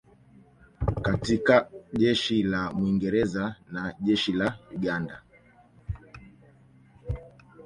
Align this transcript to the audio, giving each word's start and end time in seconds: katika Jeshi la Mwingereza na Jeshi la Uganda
katika 1.01 1.67
Jeshi 1.93 2.43
la 2.43 2.71
Mwingereza 2.73 3.55
na 3.71 3.95
Jeshi 3.99 4.33
la 4.33 4.57
Uganda 4.75 5.21